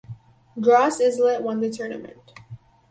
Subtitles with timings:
[0.59, 2.33] Gros Islet won the tournament.